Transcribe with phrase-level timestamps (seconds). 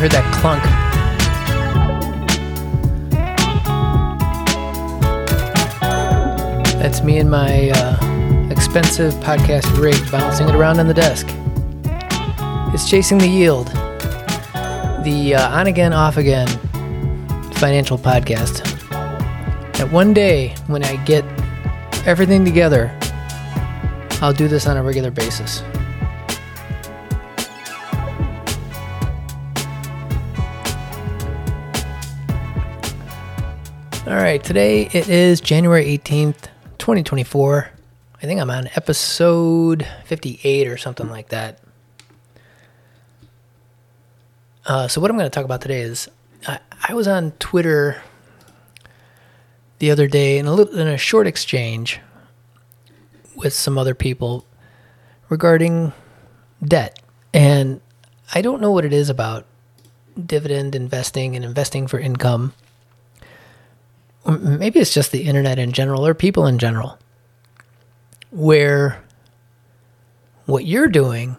[0.00, 0.62] heard that clunk.
[6.80, 11.26] That's me and my uh, expensive podcast rig bouncing it around on the desk.
[12.72, 13.66] It's Chasing the Yield,
[15.04, 16.48] the uh, on again, off again
[17.56, 18.62] financial podcast.
[19.74, 21.26] That one day when I get
[22.06, 22.90] everything together,
[24.22, 25.62] I'll do this on a regular basis.
[34.10, 37.70] All right, today it is January 18th, 2024.
[38.16, 41.60] I think I'm on episode 58 or something like that.
[44.66, 46.08] Uh, so, what I'm going to talk about today is
[46.44, 48.02] I, I was on Twitter
[49.78, 52.00] the other day in a, little, in a short exchange
[53.36, 54.44] with some other people
[55.28, 55.92] regarding
[56.64, 56.98] debt.
[57.32, 57.80] And
[58.34, 59.46] I don't know what it is about
[60.26, 62.54] dividend investing and investing for income
[64.38, 66.98] maybe it's just the internet in general or people in general,
[68.30, 69.02] where
[70.46, 71.36] what you're doing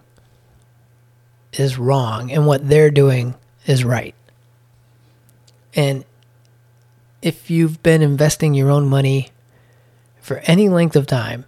[1.53, 4.15] is wrong and what they're doing is right.
[5.75, 6.05] And
[7.21, 9.29] if you've been investing your own money
[10.19, 11.45] for any length of time,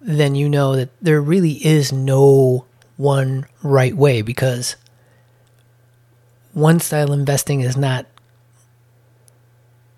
[0.00, 2.64] then you know that there really is no
[2.96, 4.76] one right way because
[6.52, 8.06] one style investing is not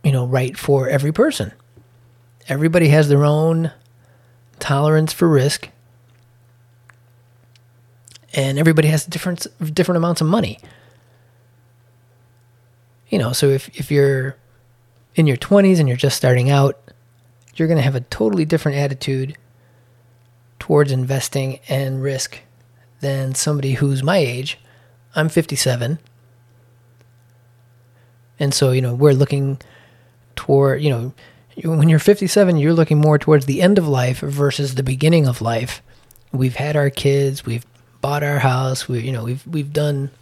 [0.03, 1.53] you know, right for every person.
[2.49, 3.73] Everybody has their own
[4.59, 5.69] tolerance for risk.
[8.35, 10.59] And everybody has different different amounts of money.
[13.09, 14.37] You know, so if, if you're
[15.15, 16.79] in your 20s and you're just starting out,
[17.57, 19.37] you're going to have a totally different attitude
[20.59, 22.41] towards investing and risk
[23.01, 24.59] than somebody who's my age.
[25.15, 25.99] I'm 57.
[28.39, 29.59] And so, you know, we're looking
[30.39, 31.13] toward, you know,
[31.65, 35.43] when you're 57, you're looking more towards the end of life versus the beginning of
[35.43, 35.83] life.
[36.31, 37.67] We've had our kids, we've
[38.01, 40.13] bought our house, we you know, we've we've done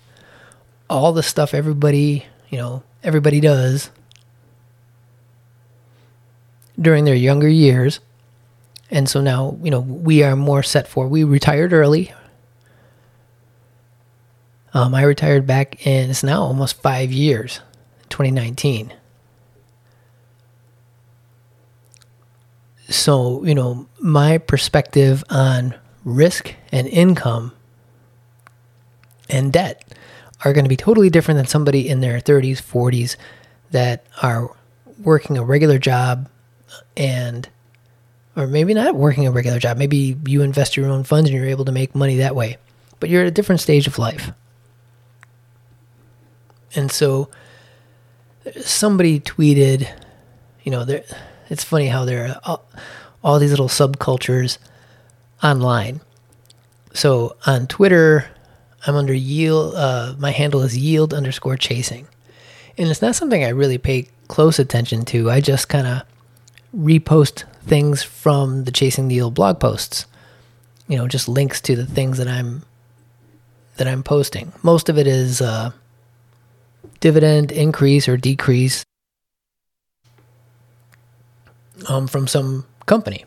[0.89, 3.91] all the stuff everybody, you know, everybody does
[6.81, 8.01] during their younger years.
[8.91, 11.09] And so now, you know, we are more set for.
[11.09, 12.15] We retired early.
[14.73, 17.61] Um, I retired back in, it's now almost five years,
[18.09, 18.95] 2019.
[22.89, 25.75] So you know my perspective on
[26.05, 27.53] risk and income
[29.29, 29.83] and debt
[30.45, 33.17] are going to be totally different than somebody in their 30s 40s
[33.71, 34.55] that are
[35.03, 36.29] working a regular job
[36.97, 37.49] and
[38.37, 41.49] or maybe not working a regular job maybe you invest your own funds and you're
[41.49, 42.57] able to make money that way
[43.01, 44.33] but you're at a different stage of life.
[46.75, 47.31] And so
[48.61, 49.89] somebody tweeted
[50.63, 51.05] you know there
[51.49, 52.65] it's funny how there are all,
[53.23, 54.59] all these little subcultures
[55.43, 56.01] online.
[56.93, 58.27] So on Twitter,
[58.87, 59.75] I'm under yield.
[59.75, 62.07] Uh, my handle is yield underscore chasing,
[62.79, 65.31] and it's not something I really pay close attention to.
[65.31, 66.03] I just kind of
[66.77, 70.07] repost things from the chasing the yield blog posts.
[70.89, 72.63] You know, just links to the things that I'm
[73.77, 74.53] that I'm posting.
[74.63, 75.73] Most of it is uh,
[77.01, 78.85] dividend increase or decrease
[81.89, 83.25] um, from some company.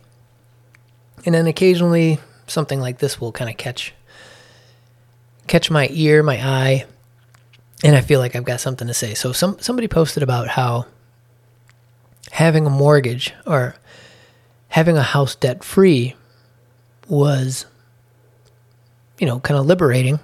[1.26, 3.94] And then occasionally something like this will kind of catch
[5.48, 6.86] catch my ear, my eye,
[7.84, 9.14] and I feel like I've got something to say.
[9.14, 10.86] So some somebody posted about how
[12.32, 13.76] having a mortgage or
[14.70, 16.16] having a house debt free
[17.08, 17.66] was
[19.20, 20.20] you know, kind of liberating.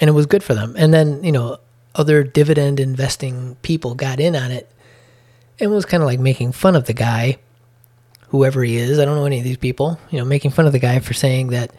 [0.00, 0.74] And it was good for them.
[0.76, 1.58] And then, you know,
[1.94, 4.70] other dividend investing people got in on it
[5.58, 7.38] and was kind of like making fun of the guy,
[8.28, 8.98] whoever he is.
[8.98, 9.98] I don't know any of these people.
[10.10, 11.72] You know, making fun of the guy for saying that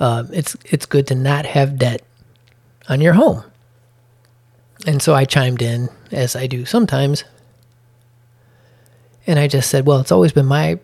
[0.00, 2.02] uh, it's it's good to not have debt
[2.88, 3.44] on your home.
[4.86, 7.22] And so I chimed in, as I do sometimes,
[9.26, 10.80] and I just said, well, it's always been my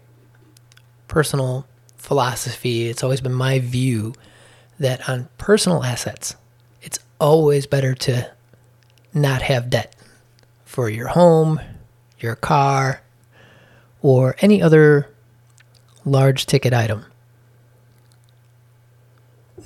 [1.09, 1.67] personal
[1.97, 2.89] philosophy.
[2.89, 4.15] It's always been my view
[4.79, 6.37] that on personal assets,
[6.81, 8.31] it's always better to
[9.13, 9.97] not have debt
[10.65, 11.61] for your home,
[12.21, 13.03] your car,
[14.03, 15.09] or any other
[16.05, 17.05] large ticket item,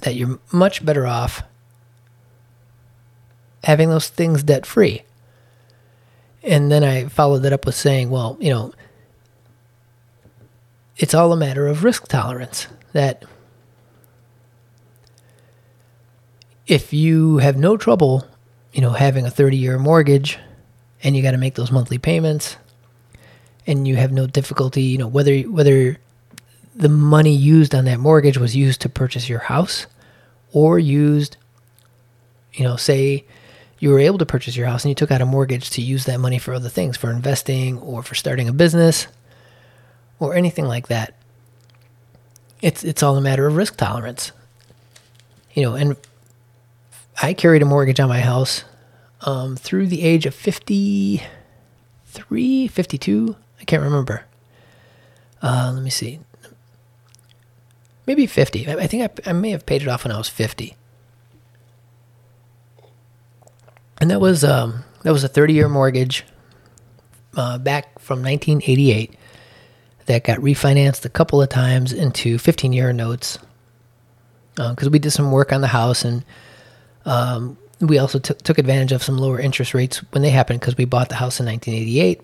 [0.01, 1.43] that you're much better off
[3.65, 5.03] having those things debt free.
[6.43, 8.73] And then I followed that up with saying, well, you know,
[10.97, 12.67] it's all a matter of risk tolerance.
[12.93, 13.25] That
[16.67, 18.27] if you have no trouble,
[18.73, 20.39] you know, having a 30 year mortgage
[21.03, 22.57] and you got to make those monthly payments
[23.67, 25.99] and you have no difficulty, you know, whether whether
[26.75, 29.87] the money used on that mortgage was used to purchase your house
[30.53, 31.37] or used
[32.53, 33.25] you know, say
[33.79, 36.05] you were able to purchase your house and you took out a mortgage to use
[36.05, 39.07] that money for other things, for investing or for starting a business
[40.21, 41.15] or anything like that.
[42.61, 44.33] It's it's all a matter of risk tolerance.
[45.55, 45.97] You know, and
[47.21, 48.65] I carried a mortgage on my house
[49.23, 53.37] um, through the age of 53, 52.
[53.61, 54.25] I can't remember.
[55.41, 56.21] Uh, let me see.
[58.07, 58.69] Maybe 50.
[58.69, 60.77] I think I, I may have paid it off when I was 50.
[64.01, 66.25] And that was um, that was a 30 year mortgage
[67.37, 69.15] uh, back from 1988
[70.07, 73.39] that got refinanced a couple of times into 15 year notes
[74.57, 76.25] because uh, we did some work on the house and
[77.05, 80.77] um, we also t- took advantage of some lower interest rates when they happened because
[80.77, 82.21] we bought the house in 1988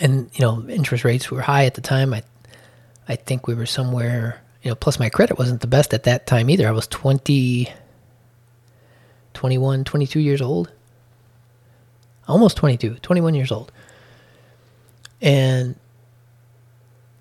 [0.00, 2.12] and you know interest rates were high at the time.
[2.12, 2.22] I
[3.08, 6.26] i think we were somewhere you know plus my credit wasn't the best at that
[6.26, 6.68] time either.
[6.68, 7.72] I was 20
[9.32, 10.70] 21 22 years old.
[12.28, 13.72] Almost 22 21 years old.
[15.22, 15.76] And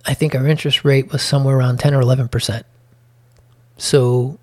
[0.06, 2.64] i think our interest rate was somewhere around 10 or 11%
[3.78, 4.38] so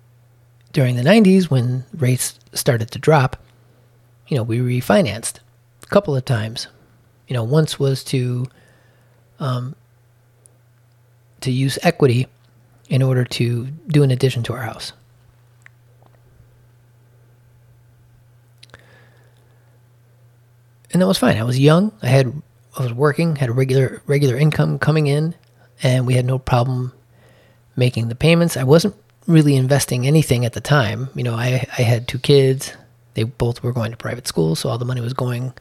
[0.71, 3.37] during the 90s when rates started to drop,
[4.27, 5.39] you know, we refinanced
[5.83, 6.67] a couple of times.
[7.27, 8.47] You know, once was to
[9.39, 9.75] um,
[11.41, 12.27] to use equity
[12.89, 14.93] in order to do an addition to our house.
[20.91, 21.37] And that was fine.
[21.37, 21.93] I was young.
[22.01, 22.41] I had
[22.77, 25.35] I was working, had a regular regular income coming in,
[25.81, 26.93] and we had no problem
[27.75, 28.57] making the payments.
[28.57, 28.95] I wasn't
[29.27, 31.09] really investing anything at the time.
[31.15, 32.73] You know, I I had two kids.
[33.13, 35.53] They both were going to private school, so all the money was going.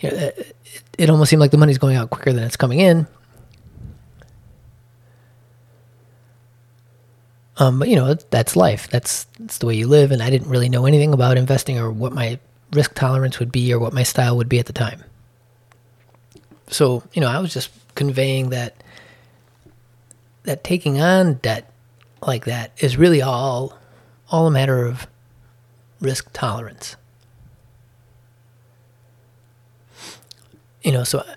[0.00, 0.56] You know, it,
[0.96, 3.06] it almost seemed like the money's going out quicker than it's coming in.
[7.58, 8.88] Um, but you know, that's life.
[8.88, 10.12] That's that's the way you live.
[10.12, 12.38] And I didn't really know anything about investing or what my
[12.72, 15.02] risk tolerance would be or what my style would be at the time.
[16.68, 18.82] So you know, I was just conveying that
[20.44, 21.72] that taking on debt
[22.22, 23.78] like that is really all
[24.30, 25.06] all a matter of
[26.00, 26.96] risk tolerance.
[30.82, 31.34] You know, so uh,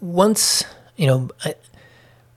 [0.00, 0.64] once,
[0.96, 1.54] you know, I,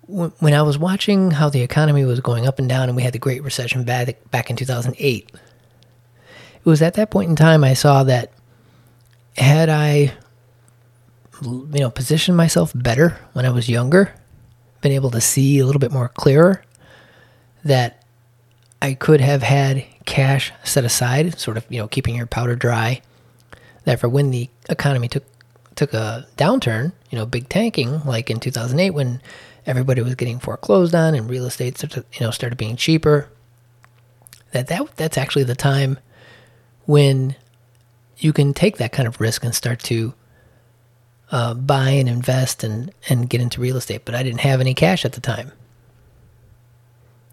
[0.07, 3.13] when I was watching how the economy was going up and down and we had
[3.13, 7.74] the Great Recession back, back in 2008, it was at that point in time I
[7.74, 8.31] saw that
[9.38, 10.13] had I,
[11.42, 14.13] you know, positioned myself better when I was younger,
[14.81, 16.63] been able to see a little bit more clearer,
[17.63, 18.03] that
[18.81, 23.01] I could have had cash set aside, sort of, you know, keeping your powder dry.
[23.85, 25.23] That for when the economy took
[25.75, 29.21] took a downturn, you know, big tanking, like in 2008 when
[29.65, 33.29] everybody was getting foreclosed on and real estate, started, you know, started being cheaper.
[34.51, 36.00] That that that's actually the time
[36.85, 37.36] when
[38.17, 40.13] you can take that kind of risk and start to
[41.31, 44.05] uh, buy and invest and and get into real estate.
[44.05, 45.51] But I didn't have any cash at the time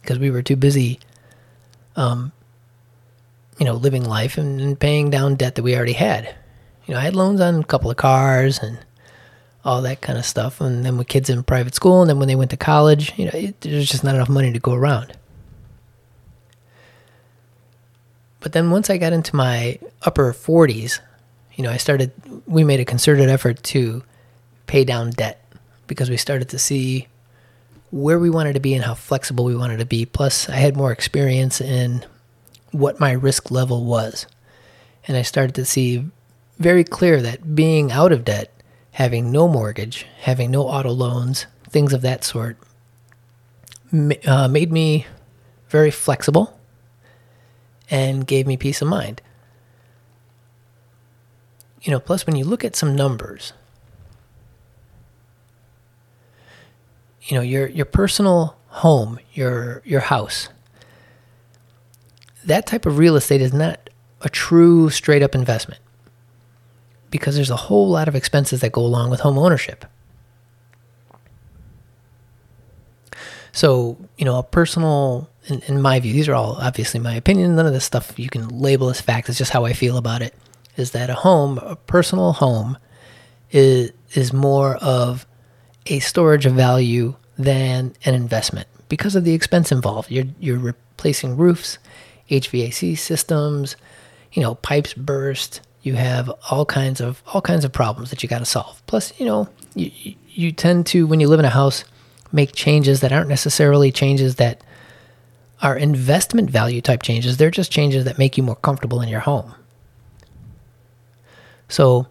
[0.07, 1.01] because we were too busy,
[1.97, 2.31] um,
[3.59, 6.33] you know, living life and, and paying down debt that we already had.
[6.87, 8.79] You know, I had loans on a couple of cars and
[9.65, 10.61] all that kind of stuff.
[10.61, 13.25] And then with kids in private school, and then when they went to college, you
[13.25, 15.13] know, there's just not enough money to go around.
[18.39, 21.01] But then once I got into my upper 40s,
[21.57, 22.13] you know, I started,
[22.47, 24.05] we made a concerted effort to
[24.69, 25.43] pay down debt
[25.89, 27.09] because we started to see
[27.91, 30.05] where we wanted to be and how flexible we wanted to be.
[30.05, 32.05] Plus, I had more experience in
[32.73, 34.27] what my risk level was.
[35.07, 36.07] And I started to see
[36.59, 38.53] very clear that being out of debt,
[38.93, 42.57] having no mortgage, having no auto loans, things of that sort,
[44.27, 45.07] uh, made me
[45.69, 46.59] very flexible
[47.91, 49.23] and gave me peace of mind.
[51.83, 53.53] You know, plus, when you look at some numbers,
[57.27, 60.49] you know your your personal home, your your house.
[62.45, 63.91] That type of real estate is not
[64.23, 65.81] a true straight up investment
[67.11, 69.85] because there's a whole lot of expenses that go along with home ownership.
[73.53, 77.57] So, you know, a personal, in, in, my view, these are all obviously my opinion.
[77.57, 79.31] None of this stuff you can label as fact.
[79.31, 80.35] It's just how I feel about it.
[80.77, 82.77] Is that a home, a personal home,
[83.51, 85.27] is is more of
[85.87, 90.11] a storage of value than an investment because of the expense involved.
[90.11, 91.79] You're you're replacing roofs,
[92.31, 93.77] HVAC systems,
[94.33, 95.61] you know, pipes burst.
[95.83, 98.83] You have all kinds of all kinds of problems that you got to solve.
[98.87, 101.85] Plus, you know, you you tend to when you live in a house
[102.33, 104.63] make changes that aren't necessarily changes that
[105.63, 107.37] are investment value type changes.
[107.37, 109.55] They're just changes that make you more comfortable in your home.
[111.69, 112.07] So,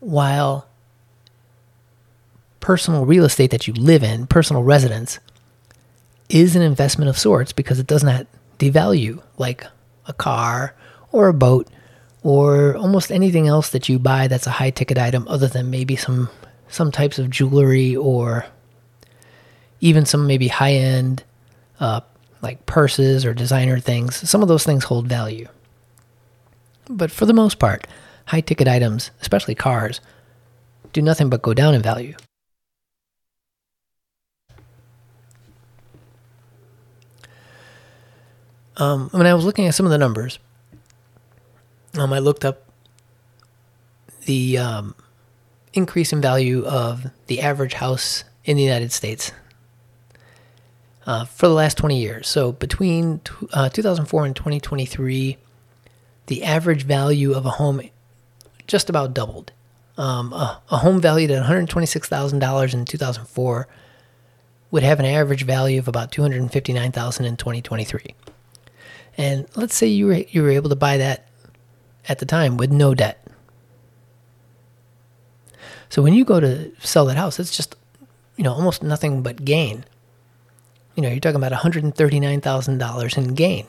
[0.00, 0.66] while
[2.60, 5.18] personal real estate that you live in, personal residence,
[6.28, 8.26] is an investment of sorts because it does not
[8.58, 9.64] devalue like
[10.06, 10.74] a car
[11.12, 11.68] or a boat
[12.22, 15.96] or almost anything else that you buy that's a high ticket item other than maybe
[15.96, 16.28] some
[16.68, 18.46] some types of jewelry or
[19.80, 21.24] even some maybe high end
[21.80, 22.00] uh,
[22.42, 24.28] like purses or designer things.
[24.28, 25.48] Some of those things hold value.
[26.88, 27.86] But for the most part,
[28.26, 30.00] high ticket items, especially cars,
[30.92, 32.14] do nothing but go down in value.
[38.76, 40.38] Um, when I was looking at some of the numbers,
[41.98, 42.64] um, I looked up
[44.26, 44.94] the um,
[45.72, 49.32] increase in value of the average house in the United States
[51.06, 52.28] uh, for the last 20 years.
[52.28, 53.20] So between
[53.52, 55.36] uh, 2004 and 2023,
[56.26, 57.80] the average value of a home
[58.66, 59.52] just about doubled.
[59.98, 63.68] Um, a, a, home valued at $126,000 in 2004
[64.70, 68.14] would have an average value of about 259,000 in 2023.
[69.16, 71.28] And let's say you were, you were able to buy that
[72.08, 73.24] at the time with no debt.
[75.88, 77.74] So when you go to sell that house, it's just,
[78.36, 79.84] you know, almost nothing but gain.
[80.94, 83.66] You know, you're talking about $139,000 in gain.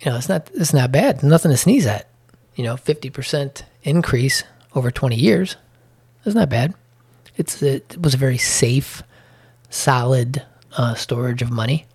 [0.00, 1.22] You know, it's not it's not bad.
[1.22, 2.08] Nothing to sneeze at.
[2.54, 4.44] You know, 50% increase
[4.74, 5.56] over 20 years.
[6.24, 6.74] It's not bad.
[7.36, 9.02] It's it was a very safe,
[9.68, 10.44] solid
[10.76, 11.86] uh, storage of money.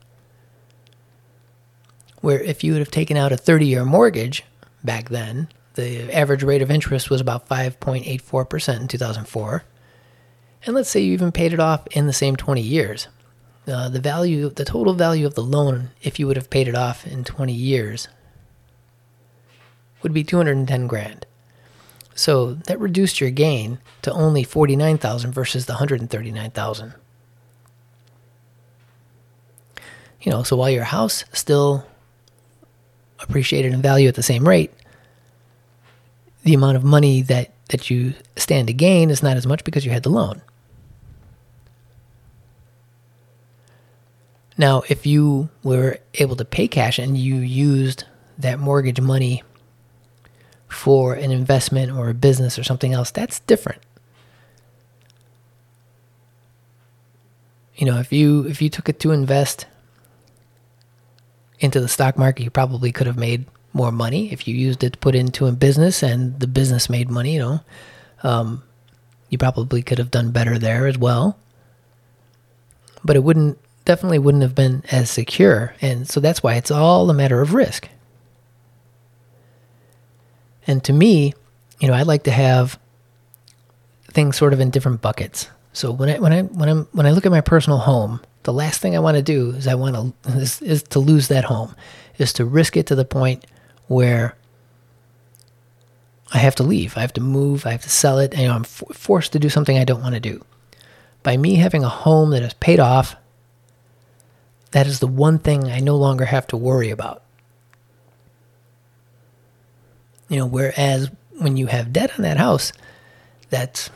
[2.21, 4.43] Where if you would have taken out a 30 year mortgage
[4.83, 9.63] back then, the average rate of interest was about 5.84% in 2004.
[10.65, 13.07] And let's say you even paid it off in the same 20 years.
[13.67, 16.75] Uh, the value, the total value of the loan, if you would have paid it
[16.75, 18.07] off in 20 years,
[20.01, 21.25] would be 210 grand.
[22.15, 26.93] So that reduced your gain to only 49,000 versus the 139,000.
[30.21, 31.85] You know, so while your house still
[33.19, 34.71] appreciated in value at the same rate,
[36.43, 39.85] the amount of money that, that you stand to gain is not as much because
[39.85, 40.41] you had the loan.
[44.57, 48.03] Now, if you were able to pay cash and you used
[48.37, 49.43] that mortgage money
[50.67, 53.81] for an investment or a business or something else, that's different.
[57.75, 59.65] You know, if you if you took it to invest
[61.61, 64.93] into the stock market, you probably could have made more money if you used it
[64.93, 67.35] to put into a business and the business made money.
[67.35, 67.59] You know,
[68.23, 68.63] um,
[69.29, 71.37] you probably could have done better there as well.
[73.03, 77.09] But it wouldn't definitely wouldn't have been as secure, and so that's why it's all
[77.09, 77.89] a matter of risk.
[80.67, 81.33] And to me,
[81.79, 82.79] you know, I like to have
[84.05, 85.49] things sort of in different buckets.
[85.73, 88.53] So when I when I when I when I look at my personal home, the
[88.53, 91.43] last thing I want to do is I want to is, is to lose that
[91.45, 91.75] home,
[92.17, 93.45] is to risk it to the point
[93.87, 94.35] where
[96.33, 96.97] I have to leave.
[96.97, 97.65] I have to move.
[97.65, 98.31] I have to sell it.
[98.31, 100.43] And, you know, I'm f- forced to do something I don't want to do.
[101.23, 103.15] By me having a home that is paid off,
[104.71, 107.21] that is the one thing I no longer have to worry about.
[110.29, 112.71] You know, whereas when you have debt on that house,
[113.49, 113.89] that's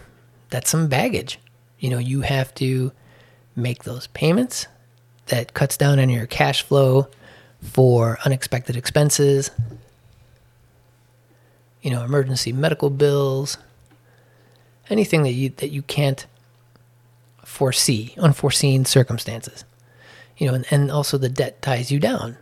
[0.49, 1.39] that's some baggage.
[1.79, 2.91] You know, you have to
[3.55, 4.67] make those payments.
[5.27, 7.07] That cuts down on your cash flow
[7.63, 9.49] for unexpected expenses,
[11.81, 13.57] you know, emergency medical bills,
[14.89, 16.27] anything that you that you can't
[17.43, 19.63] foresee, unforeseen circumstances.
[20.37, 22.37] You know, and, and also the debt ties you down.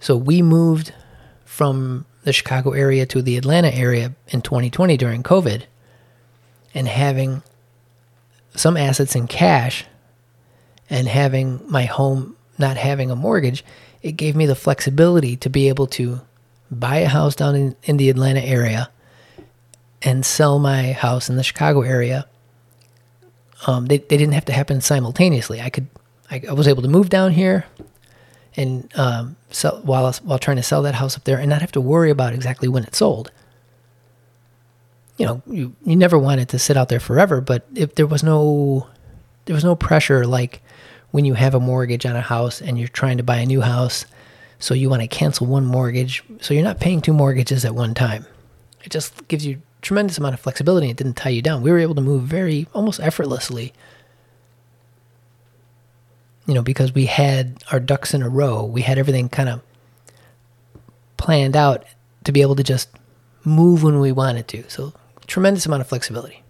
[0.00, 0.92] So we moved
[1.44, 5.62] from the Chicago area to the Atlanta area in 2020 during COVID
[6.74, 7.42] and having
[8.54, 9.84] some assets in cash
[10.92, 13.64] and having my home not having a mortgage,
[14.02, 16.20] it gave me the flexibility to be able to
[16.70, 18.90] buy a house down in, in the Atlanta area
[20.02, 22.26] and sell my house in the Chicago area.
[23.66, 25.62] Um, they, they didn't have to happen simultaneously.
[25.62, 25.86] I could,
[26.30, 27.64] I, I was able to move down here
[28.54, 31.72] and um, sell while while trying to sell that house up there, and not have
[31.72, 33.30] to worry about exactly when it sold.
[35.16, 38.22] You know, you you never wanted to sit out there forever, but if there was
[38.22, 38.88] no
[39.44, 40.62] there was no pressure like
[41.10, 43.60] when you have a mortgage on a house and you're trying to buy a new
[43.60, 44.06] house.
[44.58, 46.22] So you want to cancel one mortgage.
[46.40, 48.26] So you're not paying two mortgages at one time.
[48.84, 50.88] It just gives you tremendous amount of flexibility.
[50.88, 51.62] It didn't tie you down.
[51.62, 53.72] We were able to move very almost effortlessly.
[56.46, 58.64] You know, because we had our ducks in a row.
[58.64, 59.60] We had everything kind of
[61.16, 61.84] planned out
[62.24, 62.88] to be able to just
[63.44, 64.68] move when we wanted to.
[64.70, 64.92] So
[65.26, 66.41] tremendous amount of flexibility.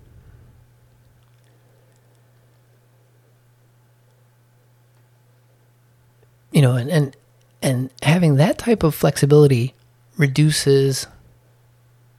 [6.52, 7.16] You know, and and
[7.62, 9.74] and having that type of flexibility
[10.16, 11.06] reduces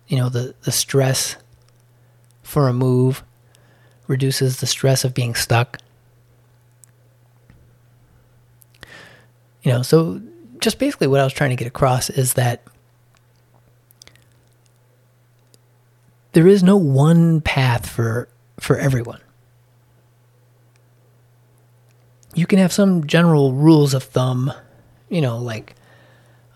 [0.07, 1.37] you know the the stress
[2.41, 3.23] for a move
[4.07, 5.77] reduces the stress of being stuck.
[9.61, 10.21] You know so
[10.63, 12.63] just basically what i was trying to get across is that
[16.31, 19.19] there is no one path for for everyone
[22.33, 24.51] you can have some general rules of thumb
[25.09, 25.75] you know like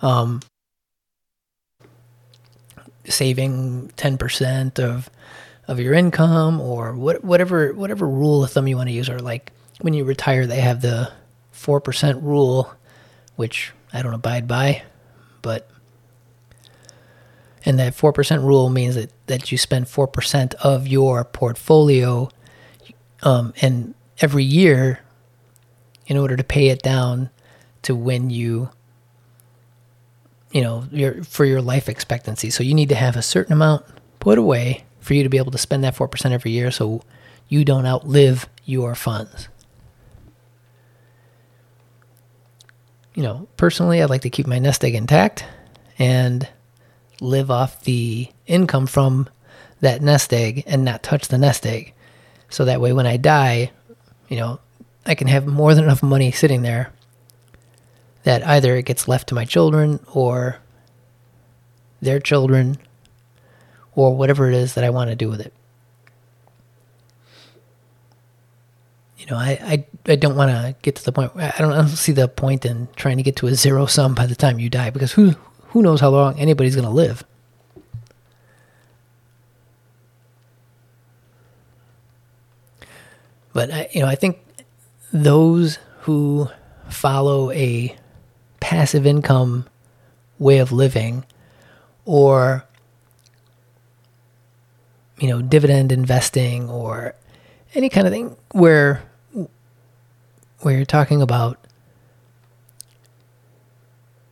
[0.01, 0.41] um
[3.10, 5.10] saving 10% of
[5.67, 9.19] of your income or what, whatever whatever rule of thumb you want to use or
[9.19, 11.12] like when you retire they have the
[11.53, 12.74] 4% rule
[13.36, 14.84] which I don't abide by
[15.41, 15.69] but
[17.65, 22.29] and that 4% rule means that, that you spend 4% of your portfolio
[23.24, 25.00] um, and every year
[26.08, 27.30] in order to pay it down
[27.84, 28.70] to when you
[30.52, 32.50] you know, your for your life expectancy.
[32.50, 33.86] So you need to have a certain amount
[34.20, 37.02] put away for you to be able to spend that 4% every year so
[37.48, 39.48] you don't outlive your funds.
[43.14, 45.46] You know, personally, I'd like to keep my nest egg intact
[45.98, 46.48] and
[47.20, 49.28] live off the income from
[49.82, 51.93] that nest egg and not touch the nest egg.
[52.50, 53.72] So that way, when I die,
[54.28, 54.60] you know,
[55.08, 56.91] I can have more than enough money sitting there
[58.24, 60.58] that either it gets left to my children or
[62.02, 62.78] their children
[63.96, 65.54] or whatever it is that I want to do with it.
[69.17, 71.32] You know, I, I, I don't want to get to the point.
[71.36, 74.13] I don't, I don't see the point in trying to get to a zero sum
[74.13, 75.36] by the time you die because who
[75.70, 77.24] who knows how long anybody's going to live.
[83.54, 84.38] But I, you know, I think
[85.23, 86.49] those who
[86.89, 87.95] follow a
[88.60, 89.65] passive income
[90.39, 91.25] way of living
[92.06, 92.63] or
[95.19, 97.15] you know dividend investing or
[97.73, 99.01] any kind of thing where
[100.60, 101.60] where you're talking about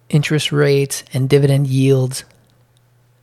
[0.09, 2.23] interest rates and dividend yields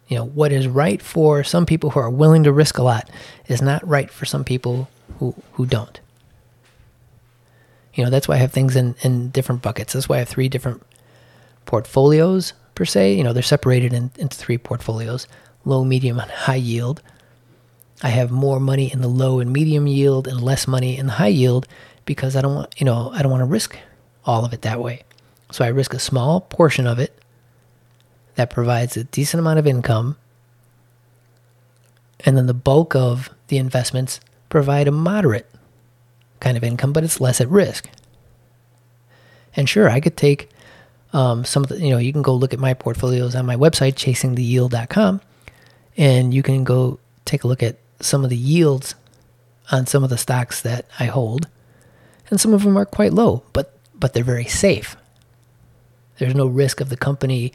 [0.08, 3.08] you know what is right for some people who are willing to risk a lot
[3.46, 6.00] is not right for some people who who don't
[7.94, 10.28] you know that's why i have things in in different buckets that's why i have
[10.28, 10.82] three different
[11.64, 13.14] portfolios per se.
[13.14, 15.26] You know, they're separated in, into three portfolios
[15.64, 17.00] low, medium, and high yield.
[18.02, 21.12] I have more money in the low and medium yield and less money in the
[21.12, 21.68] high yield
[22.04, 23.78] because I don't want, you know, I don't want to risk
[24.24, 25.04] all of it that way.
[25.52, 27.16] So I risk a small portion of it
[28.34, 30.16] that provides a decent amount of income.
[32.24, 35.48] And then the bulk of the investments provide a moderate
[36.42, 37.88] kind of income, but it's less at risk.
[39.56, 40.50] And sure, I could take
[41.12, 43.56] um, some of the, you know, you can go look at my portfolios on my
[43.56, 45.20] website, chasingtheyield.com,
[45.96, 48.94] and you can go take a look at some of the yields
[49.70, 51.48] on some of the stocks that I hold.
[52.30, 54.96] And some of them are quite low, but but they're very safe.
[56.18, 57.52] There's no risk of the company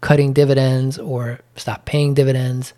[0.00, 2.72] cutting dividends or stop paying dividends.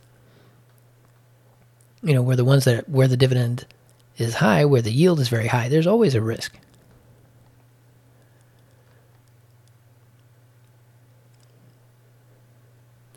[2.03, 3.67] You know, where the ones that where the dividend
[4.17, 6.59] is high, where the yield is very high, there's always a risk.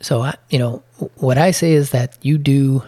[0.01, 0.83] So, I, you know,
[1.15, 2.83] what I say is that you do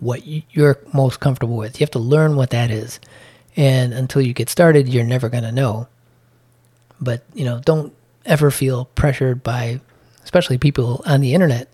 [0.00, 1.78] what you're most comfortable with.
[1.78, 2.98] You have to learn what that is.
[3.56, 5.88] And until you get started, you're never going to know.
[7.00, 9.80] But, you know, don't ever feel pressured by,
[10.24, 11.70] especially people on the internet,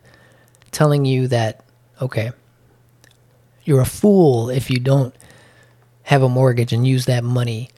[0.73, 1.65] telling you that,
[2.01, 2.33] okay,
[3.65, 5.15] you're a fool if you don't
[6.05, 7.71] have a mortgage and use that money,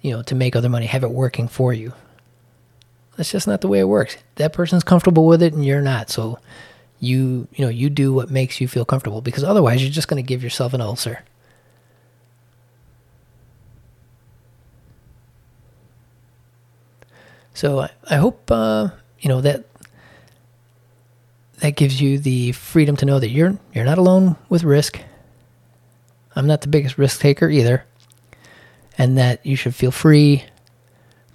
[0.00, 1.92] you know, to make other money, have it working for you.
[3.16, 4.16] That's just not the way it works.
[4.36, 6.10] That person's comfortable with it and you're not.
[6.10, 6.38] So
[6.98, 10.22] you, you know, you do what makes you feel comfortable because otherwise you're just going
[10.22, 11.24] to give yourself an ulcer.
[17.54, 18.88] So I, I hope uh,
[19.20, 19.64] you know that
[21.60, 25.00] that gives you the freedom to know that you're you're not alone with risk.
[26.36, 27.84] I'm not the biggest risk taker either,
[28.98, 30.44] and that you should feel free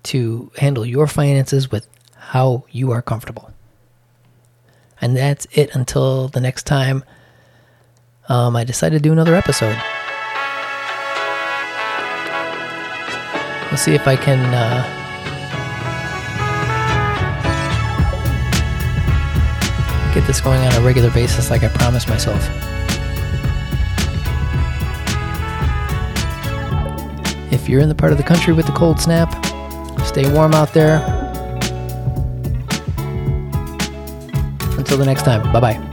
[0.03, 3.51] to handle your finances with how you are comfortable.
[5.01, 7.03] And that's it until the next time
[8.27, 9.77] um, I decide to do another episode.
[13.69, 14.39] We'll see if I can.
[14.53, 14.95] Uh,
[20.13, 22.43] get this going on a regular basis like I promised myself.
[27.51, 29.29] If you're in the part of the country with the cold snap,
[30.05, 30.97] stay warm out there.
[34.77, 35.88] Until the next time, bye bye.